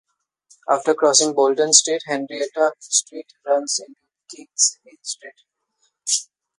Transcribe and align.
After 0.67 0.95
crossing 0.95 1.33
Bolton 1.35 1.73
Street, 1.73 2.01
Henrietta 2.07 2.71
Street 2.79 3.35
runs 3.45 3.79
into 3.87 4.01
King's 4.35 4.79
Inns 4.83 4.97
Street. 5.03 6.29